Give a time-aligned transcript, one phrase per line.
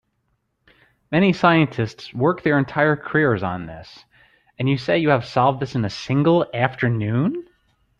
[1.11, 4.03] Many scientists work their entire careers on this,
[4.57, 7.45] and you say you have solved this in a single afternoon?